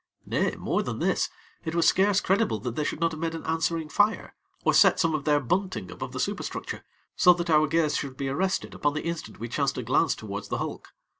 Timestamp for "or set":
4.65-4.99